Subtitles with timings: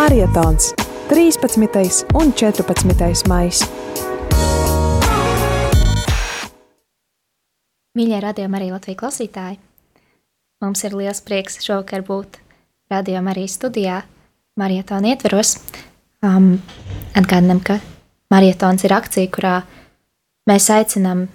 [0.00, 0.74] Marietons
[1.08, 2.06] 13.
[2.14, 3.28] un 14.
[3.28, 3.58] maijs.
[7.98, 9.58] Mīļie radījumi arī Latvijas klausītāji!
[10.64, 12.38] Mums ir liels prieks šovakar būt
[12.88, 13.98] radījuma arī studijā
[14.56, 15.58] Marietona ietveros.
[16.24, 16.54] Um,
[17.12, 17.76] atgādinam, ka
[18.32, 19.58] Marietons ir akcija, kurā
[20.48, 21.26] mēs aicinām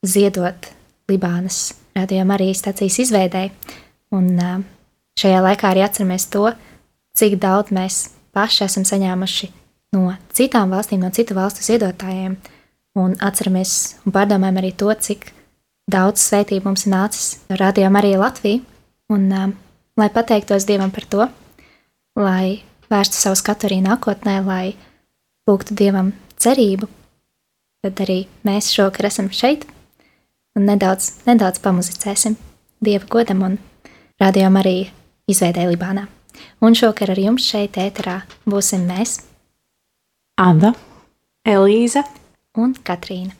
[0.00, 0.70] ziedot
[1.12, 3.52] Libānas radījuma arī stācijas izveidēji.
[4.16, 4.56] Un uh,
[5.20, 6.46] šajā laikā arī atceramies to,
[7.18, 8.02] cik daudz mēs
[8.36, 9.50] paši esam saņēmuši
[9.96, 12.36] no citām valstīm, no citu valstu ziedotājiem,
[12.98, 13.74] un atceramies
[14.04, 15.32] un pārdomājam arī to, cik
[15.90, 18.62] daudz svētību mums nācis no rādījuma arī Latvija,
[19.12, 19.54] un um,
[19.98, 21.28] lai pateiktos Dievam par to,
[22.18, 22.60] lai
[22.92, 24.74] vērstu savu skatu arī nākotnē, lai
[25.48, 26.88] lūgtu Dievam cerību,
[27.84, 29.64] tad arī mēs šovakar esam šeit
[30.58, 32.36] un nedaudz, nedaudz pamuzicēsim
[32.84, 33.58] Dieva godam un
[34.22, 34.76] rādījām arī
[35.30, 36.06] izveidē Libānā.
[36.64, 39.18] Un šokar ar jums šeit ēterā būsim mēs,
[40.38, 40.74] Anna,
[41.48, 42.04] Elīza
[42.58, 43.34] un Katrīna.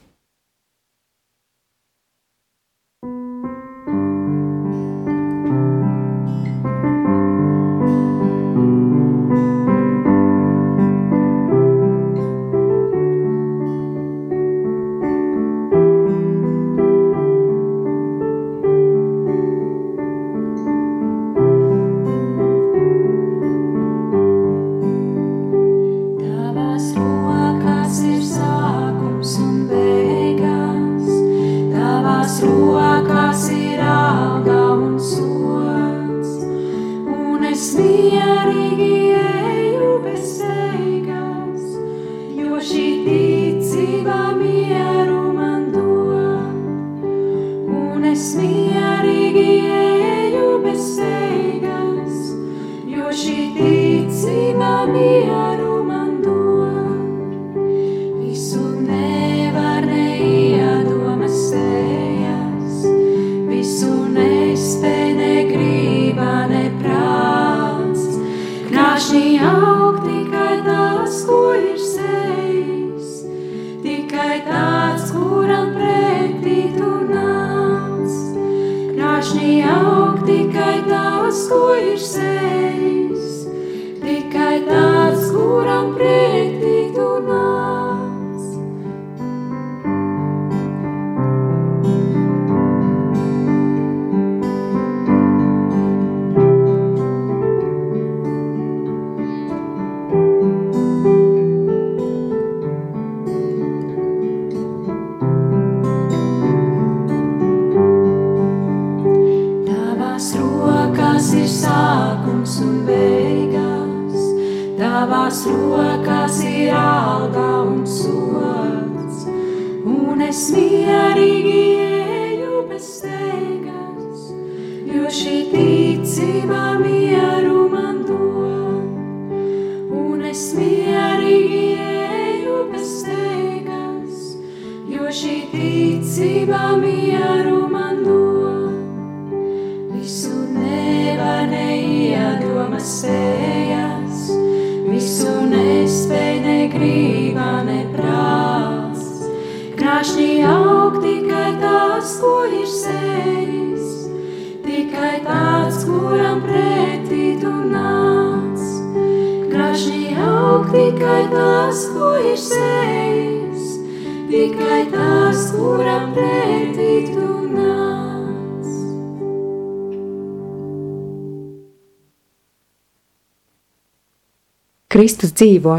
[175.08, 175.74] Kristus dzīvo,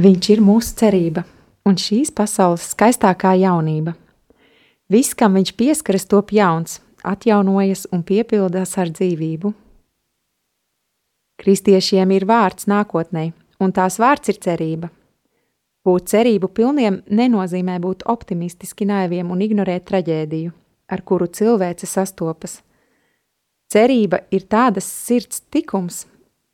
[0.00, 1.26] Viņš ir mūsu cerība
[1.68, 3.92] un šīs pasaules skaistākā jaunība.
[4.88, 9.52] Viss, kam Viņš pieskaras, top jauns, atjaunojas un piepildās ar dzīvību.
[11.36, 13.26] Kristiešiem ir vārds nākotnē,
[13.60, 14.88] un tās vārds ir cerība.
[15.84, 20.56] Būt cerību pilniem nenozīmē būt optimistiski naiviem un ignorēt traģēdiju,
[20.88, 22.62] ar kuru cilvēce sastopas.
[23.68, 26.06] Cerība ir tādas sirds tikums,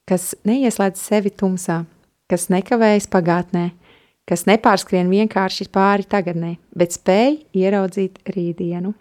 [0.09, 1.83] kas neieslēdz sevi tumsā,
[2.31, 3.71] kas nekavējas pagātnē,
[4.29, 8.95] kas nepārskrien vienkārši pāri tagadnē, bet spēj ieraudzīt rītdienu.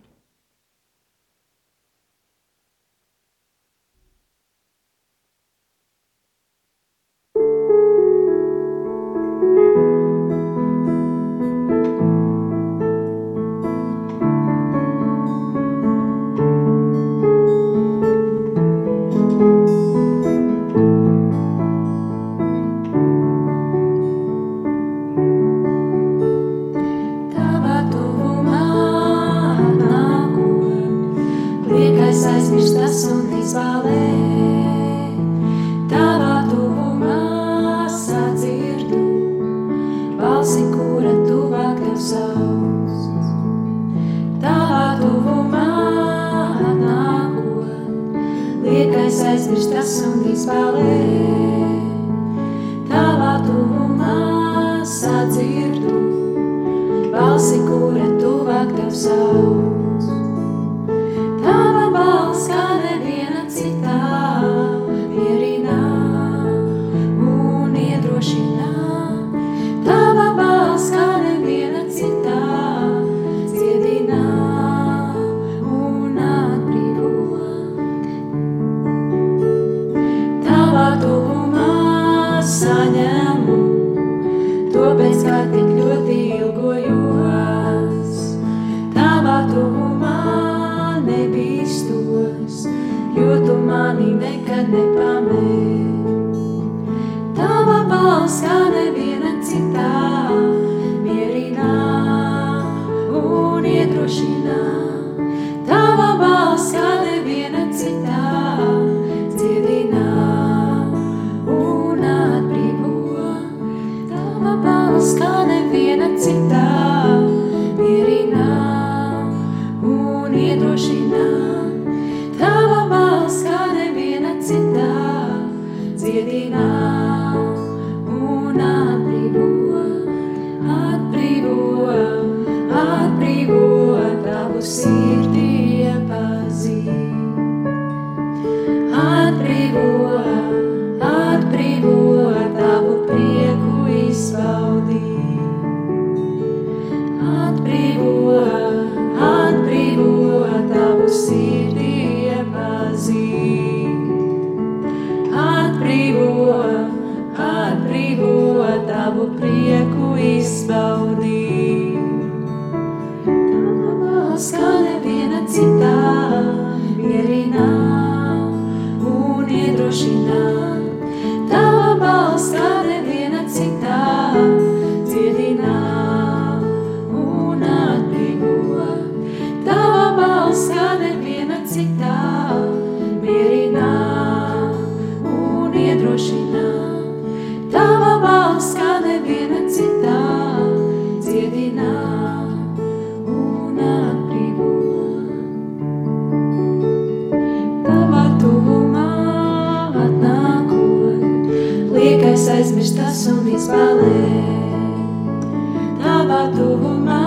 [206.01, 207.21] tava tuvumā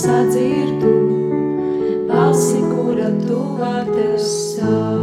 [0.00, 0.96] sadzirdu
[2.08, 5.01] balsi, kura tuvāk tev sāk.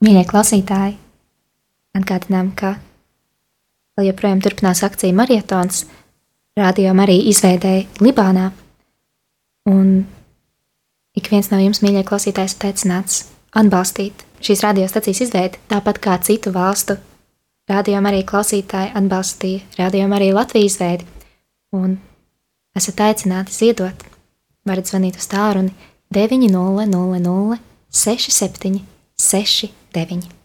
[0.00, 0.94] Mīļie klausītāji,
[1.98, 2.70] atgādinām, ka
[3.98, 5.82] vēl joprojām turpinās akcija Marietons,
[6.56, 8.46] rādījām arī izveidēji Libānā.
[9.68, 9.90] Un
[11.12, 13.26] ik viens no jums, mīļie klausītāji, ir aicināts
[13.60, 16.96] atbalstīt šīs radiostacijas izveidi, tāpat kā citu valstu
[17.68, 21.04] rādījām arī klausītāji atbalstīja, rādījām arī Latvijas veidi,
[21.76, 21.98] un
[22.76, 24.06] esat aicināti ziedot.
[24.64, 25.76] Varat zvanīt uz tālruni
[26.16, 30.39] 900 67 6, 9.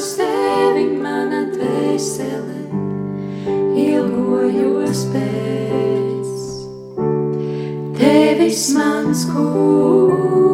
[0.00, 2.60] uz tevi, mana dvēsele,
[3.84, 6.30] ilgojos pēc
[8.00, 10.49] tevis mans kungs.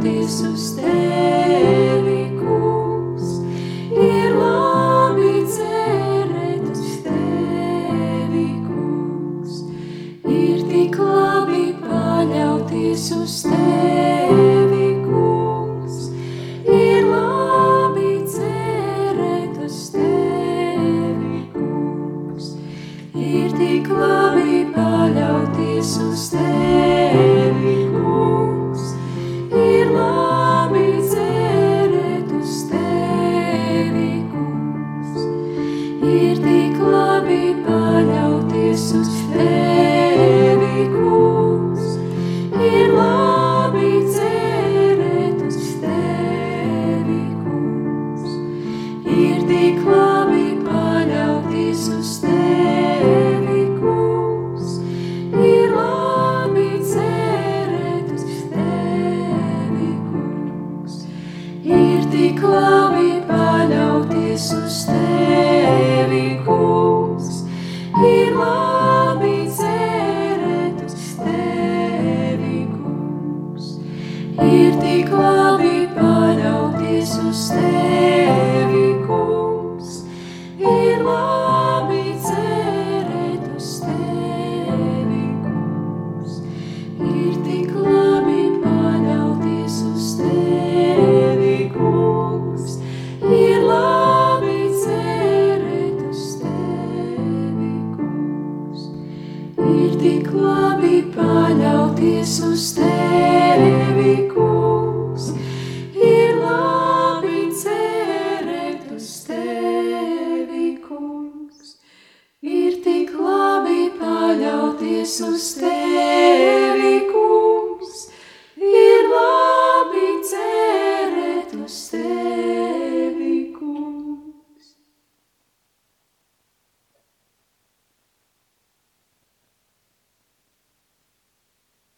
[0.00, 1.99] te sustento.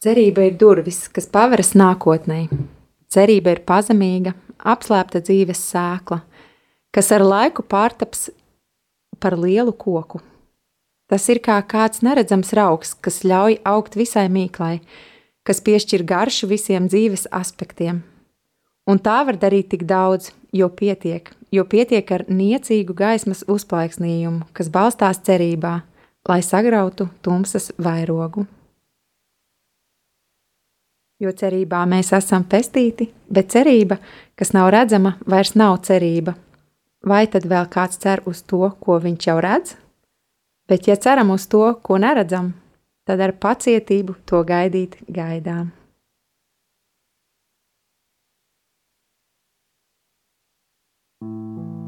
[0.03, 2.49] Cerība ir durvis, kas paveras nākotnē.
[3.07, 6.17] Cerība ir pazemīga, apslēpta dzīves sēkla,
[6.91, 8.25] kas ar laiku pārtaps
[9.23, 10.19] par lielu koku.
[11.07, 14.81] Tas ir kā kāds neredzams raugs, kas ļauj augt visai mīklai,
[15.47, 18.01] kas piešķir garšu visiem dzīves aspektiem.
[18.83, 24.67] Un tā var darīt tik daudz, jo pietiek, jo pietiek ar niecīgu gaismas uzplaiksnījumu, kas
[24.67, 25.77] balstās cerībā,
[26.27, 28.43] lai sagrautu tumsas vairogu
[31.23, 33.99] jo cerībā mēs esam pestīti, bet cerība,
[34.39, 36.35] kas nav redzama, vairs nav cerība.
[37.03, 39.75] Vai tad vēl kāds cer uz to, ko viņš jau redz?
[40.69, 42.53] Bet, ja ceram uz to, ko neredzam,
[43.03, 45.73] tad ar pacietību to gaidīt gaidām.
[51.23, 51.83] pestītājs,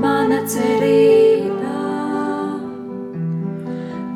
[0.00, 1.80] mana cerība,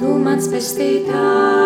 [0.01, 1.62] tu mans pestītājs,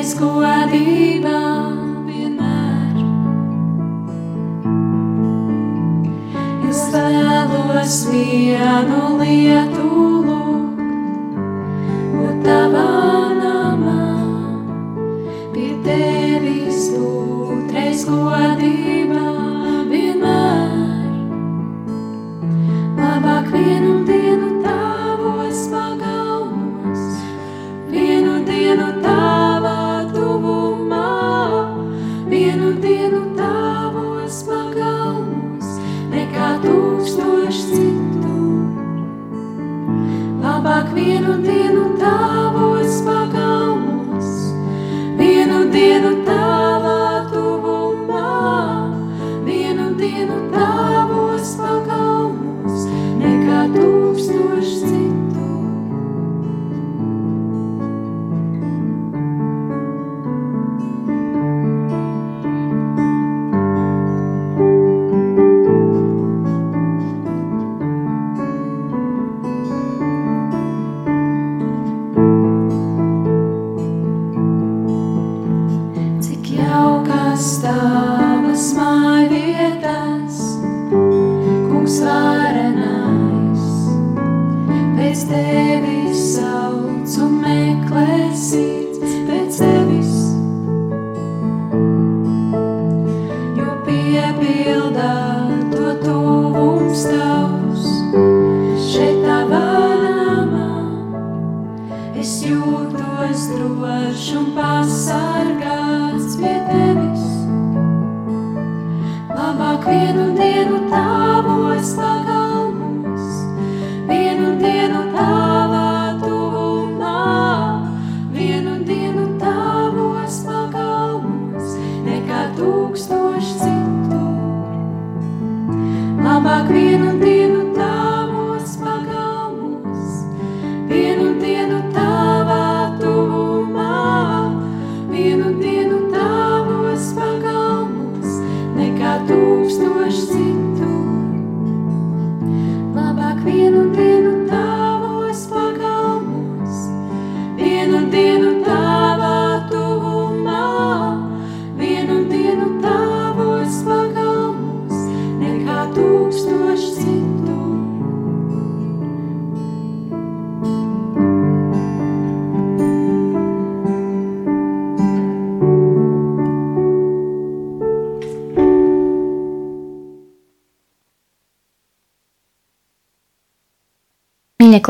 [0.00, 1.40] reiz godībā
[2.06, 3.00] vienmēr.
[6.70, 9.79] Es vēlos vienu lietu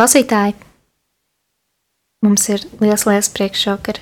[0.01, 0.55] klausītāji,
[2.25, 3.99] mums ir liels, liels prieks šovakar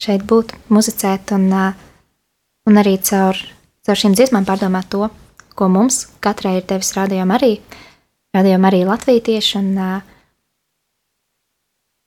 [0.00, 3.36] šeit būt, muzicēt un, un arī caur,
[3.84, 5.10] caur šīm dziesmām pārdomāt to,
[5.52, 7.52] ko mums katrai ir devis rādījuma arī,
[8.32, 9.70] rādījuma arī latvītieši un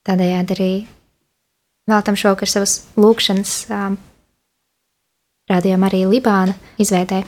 [0.10, 0.74] tādējādi arī
[1.94, 3.58] veltam šovakar savas lūkšanas
[5.54, 7.28] rādījuma arī Libāna izveidē.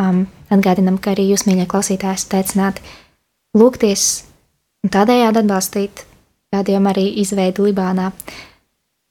[0.00, 2.94] Um, atgādinam, ka arī jūs, mīļie klausītāji, esat aicināti
[3.52, 4.24] lūgties
[4.84, 6.04] un tādējādi atbalstīt
[6.54, 8.10] rādījumu arī izveidi Libānā.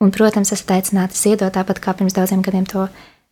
[0.03, 2.88] Un, protams, esat aicināti ziedot tāpat kā pirms daudziem gadiem to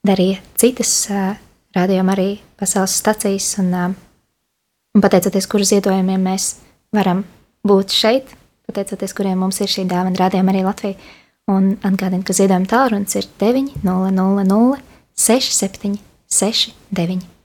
[0.07, 1.33] darīja citas uh,
[1.75, 3.89] rādījuma arī pasaules stacijas, un, uh,
[4.95, 6.53] un pateicoties kuru ziedojumiem mēs
[6.95, 7.25] varam
[7.67, 8.31] būt šeit,
[8.69, 11.17] pateicoties kuriem mums ir šī dāvana rādījuma arī Latvija.
[11.51, 14.79] Un atgādinu, ka ziedojuma tālrunis ir 900
[15.17, 15.99] 67
[16.31, 17.40] 69.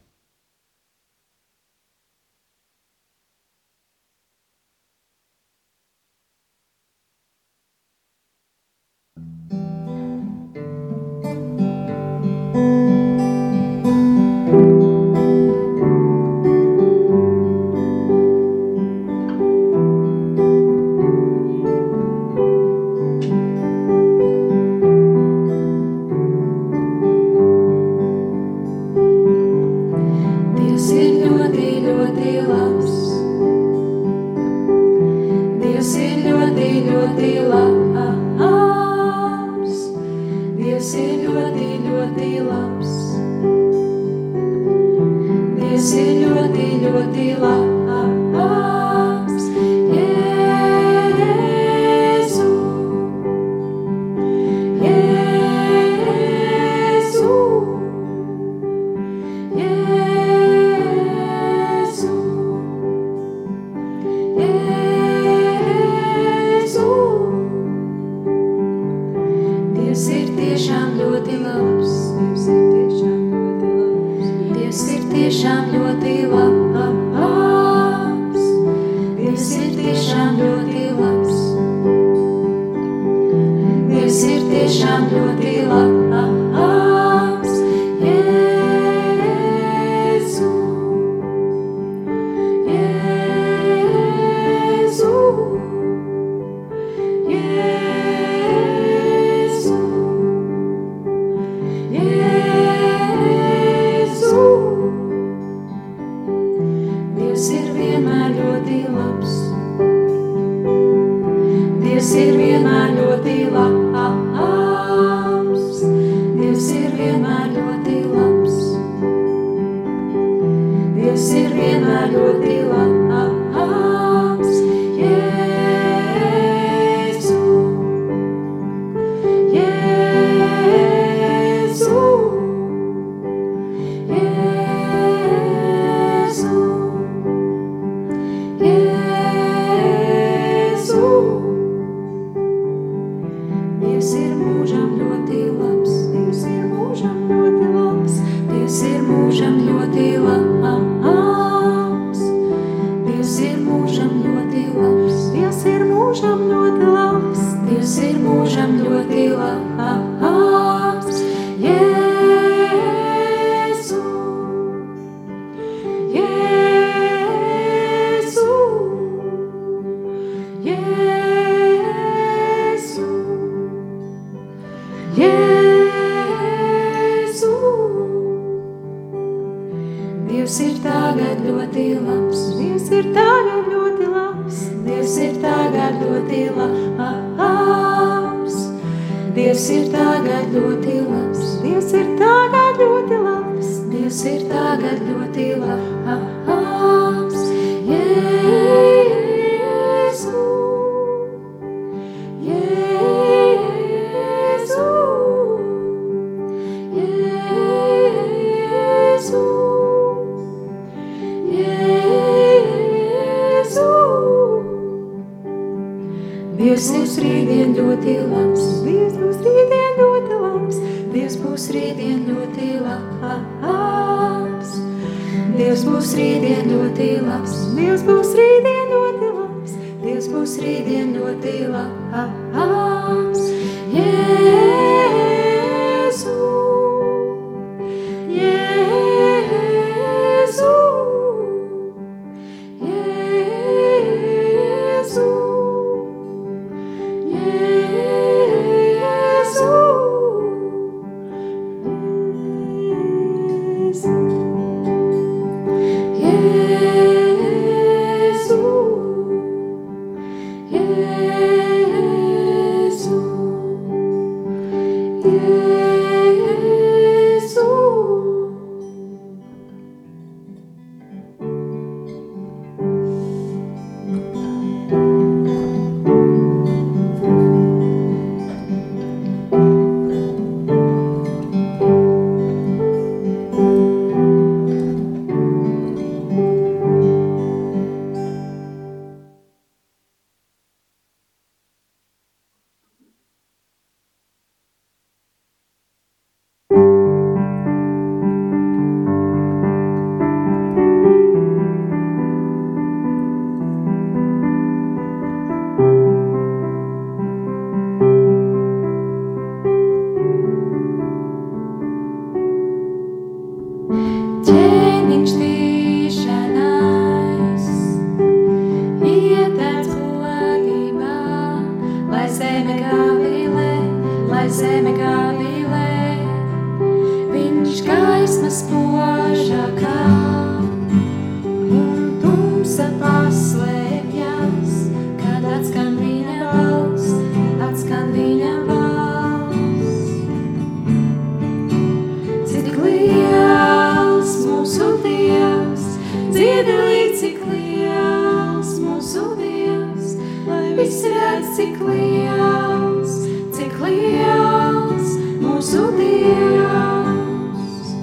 [350.77, 353.13] Viņš redz, cik liels,
[353.57, 357.95] cik liels mūsu Dievs.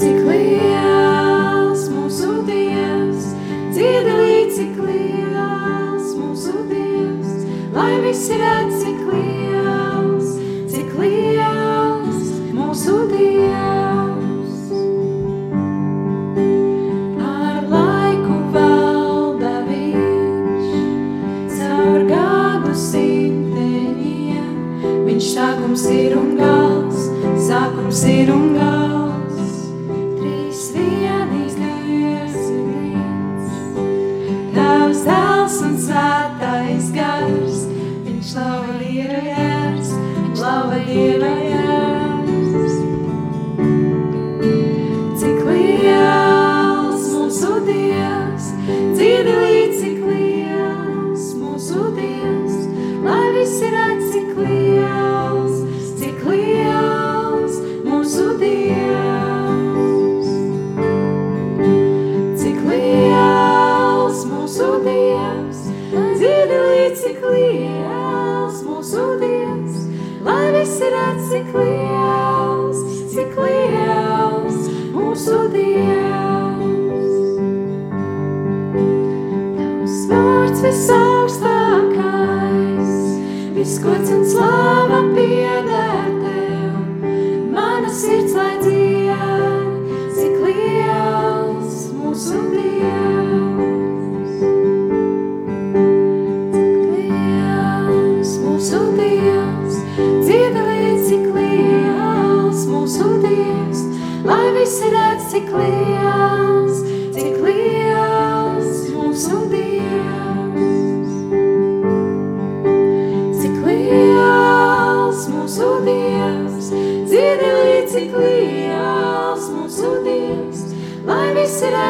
[0.00, 3.30] Cik liels mūsu Dievs,
[3.70, 7.46] dziedalī, cik liels mūsu Dievs,
[7.76, 8.83] lai viss redz,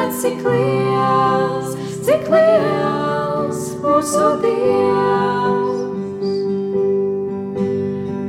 [0.05, 5.79] redz, cik liels, cik liels mūsu Dievs.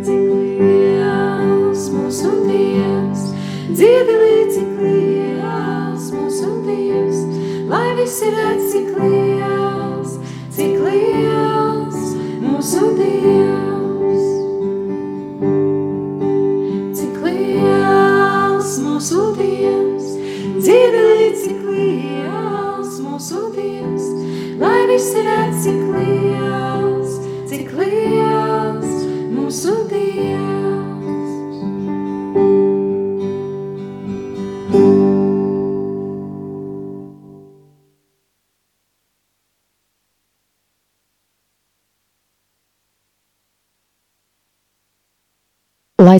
[0.05, 0.23] Cik
[0.61, 3.25] liels mūsu Dievs,
[3.75, 7.19] dziedi līdz cik liels mūsu Dievs,
[7.71, 8.64] lai visi redz,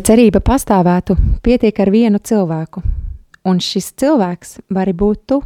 [0.06, 2.82] cerība pastāvētu, pietiek ar vienu cilvēku,
[3.50, 5.40] un šis cilvēks var būt tu.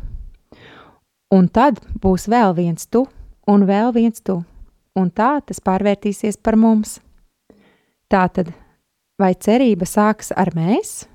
[1.32, 3.06] Un tad būs vēl viens tu,
[3.48, 4.40] un vēl viens tu,
[5.00, 6.98] un tā tas pārvērtīsies par mums.
[8.12, 8.50] Tātad,
[9.22, 11.06] vai cerība sākas ar mēs?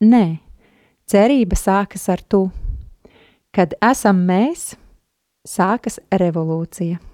[0.00, 0.38] Nē,
[1.10, 2.46] cerība sākas ar tu.
[3.52, 4.76] Kad esam mēs,
[5.44, 7.07] sākas revolūcija.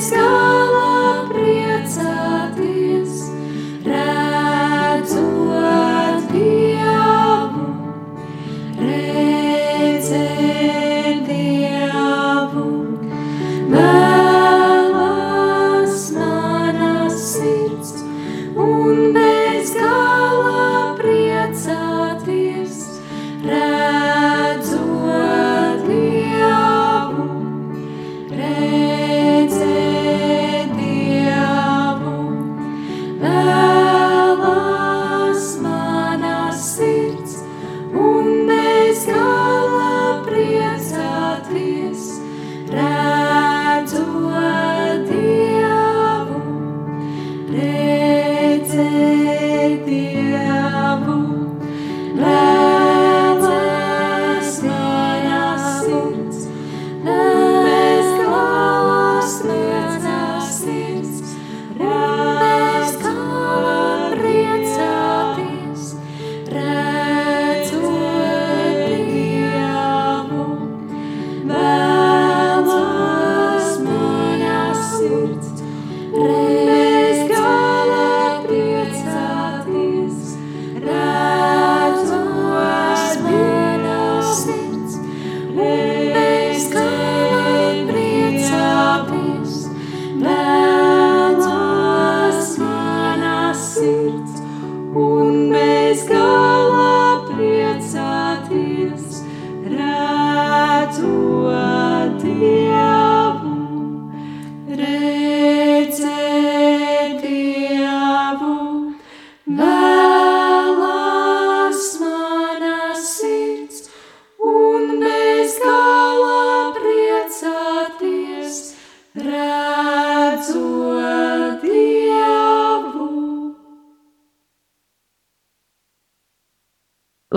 [0.00, 0.47] sky.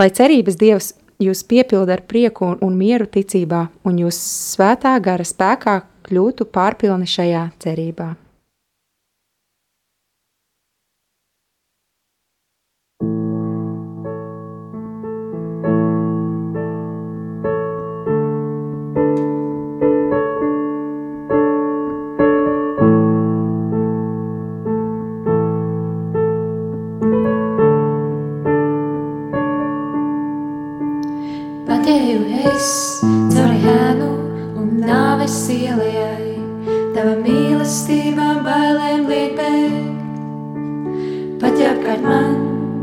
[0.01, 0.85] Lai cerības Dievs
[1.21, 4.17] jūs piepilda ar prieku un, un mieru ticībā, un jūs
[4.55, 5.75] svētā gara spēkā
[6.07, 8.07] kļūtu pārpilni šajā cerībā.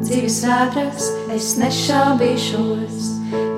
[0.09, 3.09] Dzīves vētras, es nešaubīšos,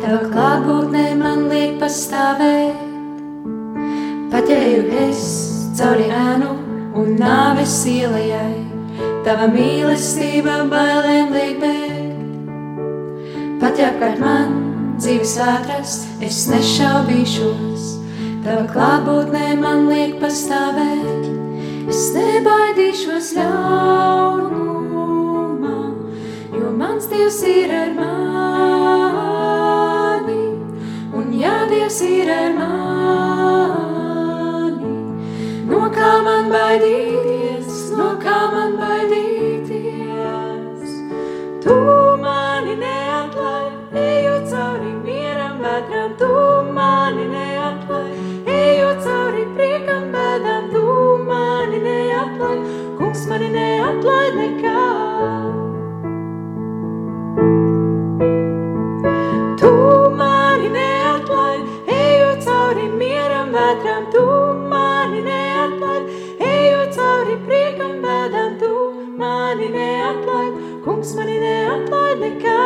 [0.02, 2.80] tava klātbūtnē man liek pastāvēt.
[4.32, 5.22] Pat ja eju es
[5.78, 6.50] cauri ēnu
[6.98, 8.64] un nāves ielai,
[9.26, 12.18] tava mīlestība bailēm liek bēgt.
[13.62, 14.58] Pat ja apkārt man
[14.98, 17.90] dzīves vētras, es nešaubīšos,
[18.46, 21.30] tava klātbūtnē man liek pastāvēt.
[21.90, 24.89] Es nebaidīšos ļaunumā, jo
[27.00, 29.22] mans Dievs ir ar mani,
[31.16, 33.94] un ja Dievs ir ar mani,
[35.70, 38.89] no kā man baidīties, no kā man baidīties.
[71.00, 72.56] Kungs mani neatlaid nekā.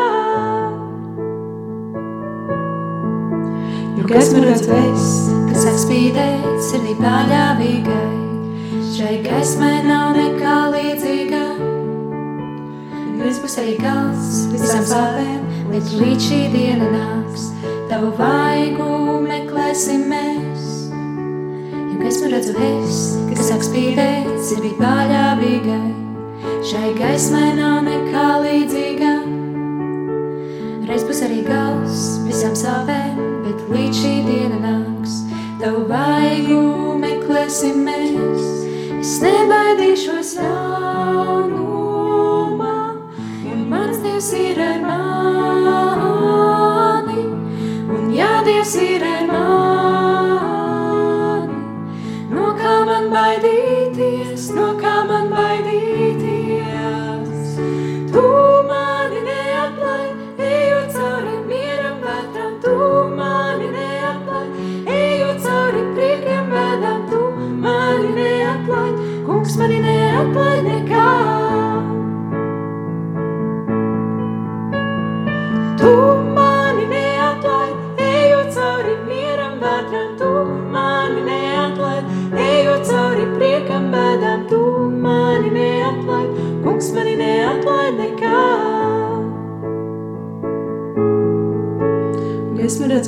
[3.94, 5.04] Jo man redz vēs,
[5.52, 8.08] kas sāk spīdēt, sirdī paļāvīgai,
[8.96, 11.44] šai gaismai nav nekā līdzīga.
[13.22, 17.52] Viss būs arī gals visām sāpēm, līdz līdz šī diena nāks.
[17.86, 20.70] Tavu vaigu meklēsim mēs.
[20.90, 26.03] Jo man redzu es, kas sāk spīdēt, sirdī paļāvīgai,
[26.64, 29.10] šai gaismai nav nekā līdzīga.
[30.88, 35.18] Reiz būs arī gals visām sāpēm, bet līdz šī diena nāks.
[35.60, 36.62] Tavu vaigu
[37.02, 38.48] meklēsim mēs.
[38.96, 41.83] Es nebaidīšos ļaunumā,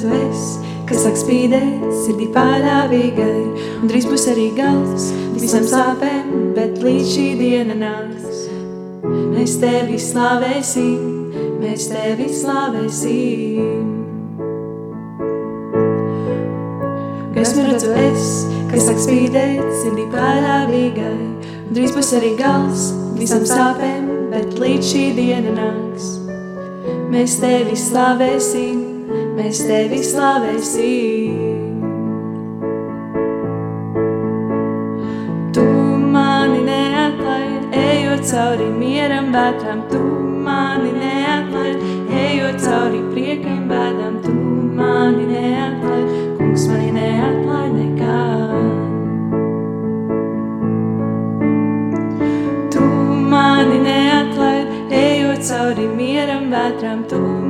[0.06, 0.42] Gaismu redzu es,
[0.86, 3.40] kas sāk spīdēt, sirdī pārāvīgai,
[3.80, 8.44] un drīz būs arī gals visam sāpēm, bet līdz šī diena nāks.
[9.02, 13.82] Mēs tevi slavēsim, mēs tevi slavēsim.
[17.34, 18.30] Gaismu redzu es,
[18.70, 21.14] kas sāk spīdēt, sirdī pārāvīgai,
[21.66, 26.12] un drīz būs arī gals visam sāpēm, bet līdz šī diena nāks.
[27.10, 28.85] Mēs tevi slavēsim,
[29.36, 31.74] mēs tevi slavēsim.
[35.56, 35.64] Tu
[36.14, 40.00] mani neatlaid, ejot cauri mieram bētām, tu
[40.46, 41.84] mani neatlaid,
[42.22, 44.34] ejot cauri priekam bēdām, tu
[44.80, 48.54] mani neatlaid, kungs mani neatlaid nekad.
[52.76, 52.86] Tu
[53.34, 54.72] mani neatlaid,
[55.02, 57.45] ejot cauri mieram vētram, tu mani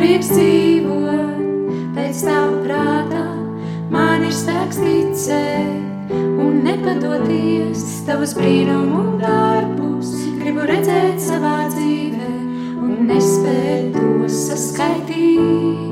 [0.00, 1.40] prieks dzīvot
[1.92, 3.24] pēc tava prāta,
[3.92, 10.14] man ir spēks ticēt un nepadoties tavus brīnumu darbus.
[10.40, 12.30] Gribu redzēt savā dzīvē
[12.80, 15.84] un nespēt to saskaitīt.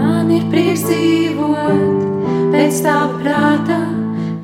[0.00, 2.08] Man ir prieks dzīvot
[2.54, 3.82] pēc tava prāta,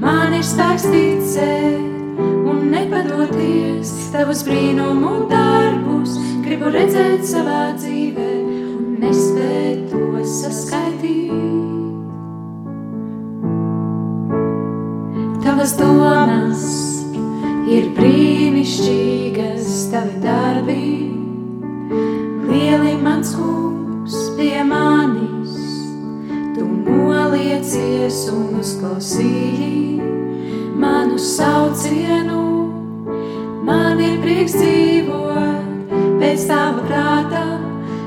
[0.04, 8.26] man ir spēks ticēt un nepadoties tavus brīnumu darbus gribu redzēt savā dzīvē
[8.78, 11.32] un nespēju to saskaitīt.
[15.42, 16.62] Tavas domas
[17.66, 20.84] ir brīnišķīgas, tavi darbi,
[22.46, 25.56] lieli mans kungs pie manis.
[26.54, 29.98] Tu noliecies un uzklausīji
[30.78, 32.44] manu saucienu,
[33.66, 34.95] man ir prieks dzīvot
[36.46, 37.40] pēc tava prāta,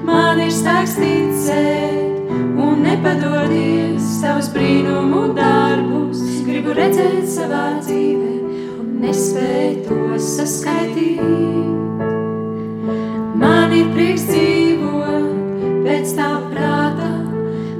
[0.07, 2.29] man ir spēks ticēt
[2.63, 6.21] un nepadoties tavus brīnumu darbus.
[6.47, 8.31] Gribu redzēt savā dzīvē
[8.79, 11.19] un nespēju to saskaitīt.
[13.39, 17.11] Man ir prieks dzīvot pēc tava prāta,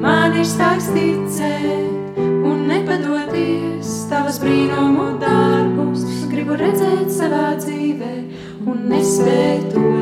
[0.04, 6.04] man ir spēks ticēt un nepadoties tavus brīnumu darbus.
[6.30, 8.14] Gribu redzēt savā dzīvē
[8.68, 9.99] un nespēju to saskaitīt.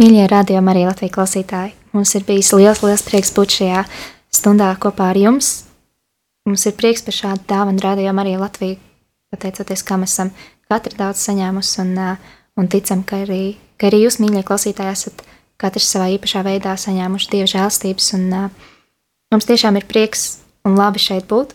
[0.00, 3.82] Mīļie radījumi arī Latvijas klausītāji, mums ir bijis liels, liels prieks būt šajā
[4.32, 5.50] stundā kopā ar jums.
[6.48, 8.78] Mums ir prieks par šādu dāvanu radījumu arī Latviju,
[9.28, 10.30] pateicoties, kam esam
[10.72, 11.92] katru daudz saņēmusi un,
[12.56, 15.22] un ticam, ka arī, ka arī jūs, mīļie klausītāji, esat
[15.60, 18.10] katrs savā īpašā veidā saņēmuši Dieva žēlstības.
[18.16, 18.26] Un,
[19.36, 20.26] mums tiešām ir prieks
[20.64, 21.52] un labi šeit būt.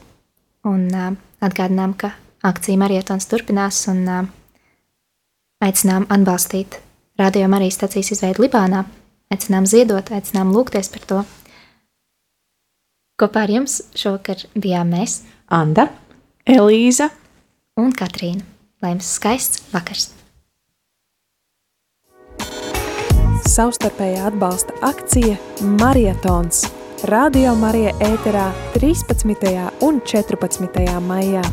[0.69, 0.85] Un
[1.41, 2.13] atgādinām, ka
[2.45, 4.05] akcija Marietons turpinās un
[5.65, 6.84] aicinām atbalstīt
[7.15, 8.81] Radio Marijas stācijas izveidu Libānā.
[9.31, 11.19] Aicinām ziedot, aicinām lūgties par to.
[13.15, 15.87] Kopā ar jums šovakar bijām mēs, Anda,
[16.43, 17.07] Elīza
[17.79, 18.43] un Katrīna.
[18.83, 20.09] Lai jums skaists vakars!
[23.47, 25.37] Savstarpējā atbalsta akcija
[25.79, 26.65] Marietons.
[27.07, 29.69] Radio Marija ēterā 13.
[29.87, 30.83] un 14.
[31.07, 31.47] maijā.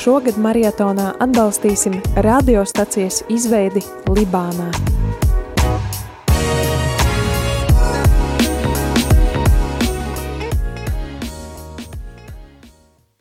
[0.00, 4.70] Šogad marietonā atbalstīsim radiostacijas izveidi Libānā.